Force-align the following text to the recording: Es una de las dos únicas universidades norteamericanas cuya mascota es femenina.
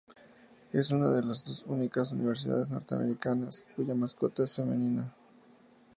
Es 0.73 0.89
una 0.89 1.11
de 1.11 1.21
las 1.21 1.45
dos 1.45 1.63
únicas 1.67 2.11
universidades 2.11 2.69
norteamericanas 2.71 3.63
cuya 3.75 3.93
mascota 3.93 4.45
es 4.45 4.55
femenina. 4.55 5.13